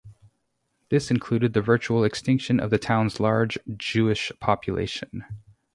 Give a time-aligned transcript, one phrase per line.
[0.89, 5.23] This included the virtual extinction of the town's large Jewish population.